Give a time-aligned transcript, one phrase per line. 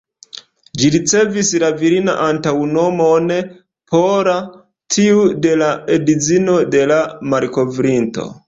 [0.81, 3.29] Ĝi ricevis la virina antaŭnomon
[3.93, 4.35] ""Paula"",
[4.97, 7.03] tiu de la edzino de la
[7.35, 8.31] malkovrinto.